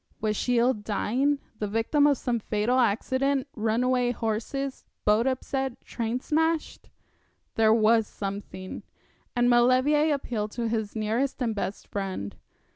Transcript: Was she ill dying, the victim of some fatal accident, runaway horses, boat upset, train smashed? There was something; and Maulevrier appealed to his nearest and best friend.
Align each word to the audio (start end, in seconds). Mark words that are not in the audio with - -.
Was 0.19 0.35
she 0.35 0.57
ill 0.57 0.73
dying, 0.73 1.37
the 1.59 1.67
victim 1.67 2.07
of 2.07 2.17
some 2.17 2.39
fatal 2.39 2.79
accident, 2.79 3.47
runaway 3.55 4.09
horses, 4.09 4.83
boat 5.05 5.27
upset, 5.27 5.79
train 5.85 6.19
smashed? 6.19 6.89
There 7.53 7.71
was 7.71 8.07
something; 8.07 8.81
and 9.35 9.47
Maulevrier 9.47 10.11
appealed 10.11 10.53
to 10.53 10.67
his 10.67 10.95
nearest 10.95 11.39
and 11.39 11.53
best 11.53 11.87
friend. 11.87 12.35